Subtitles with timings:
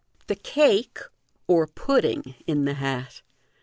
[0.25, 0.97] The Cake
[1.45, 3.21] (or Pudding) in the Hat.